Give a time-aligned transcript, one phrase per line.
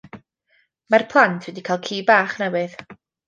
[0.95, 2.75] Mae'r plant wedi cael ci bach newydd.